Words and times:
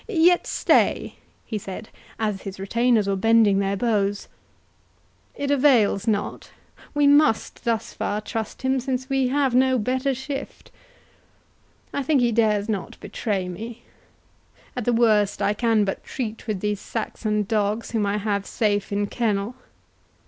—yet 0.07 0.47
stay," 0.47 1.13
he 1.45 1.59
said, 1.59 1.89
as 2.17 2.41
his 2.41 2.59
retainers 2.59 3.07
were 3.07 3.15
bending 3.15 3.59
their 3.59 3.75
bows, 3.77 4.27
"it 5.35 5.51
avails 5.51 6.07
not—we 6.07 7.05
must 7.05 7.63
thus 7.65 7.93
far 7.93 8.19
trust 8.19 8.63
him 8.63 8.79
since 8.79 9.09
we 9.09 9.27
have 9.27 9.53
no 9.53 9.77
better 9.77 10.15
shift. 10.15 10.71
I 11.93 12.01
think 12.01 12.19
he 12.19 12.31
dares 12.31 12.67
not 12.67 12.99
betray 12.99 13.47
me—at 13.47 14.85
the 14.85 14.91
worst 14.91 15.39
I 15.39 15.53
can 15.53 15.85
but 15.85 16.03
treat 16.03 16.47
with 16.47 16.61
these 16.61 16.79
Saxon 16.79 17.43
dogs 17.43 17.91
whom 17.91 18.07
I 18.07 18.17
have 18.17 18.47
safe 18.47 18.91
in 18.91 19.05
kennel. 19.05 19.53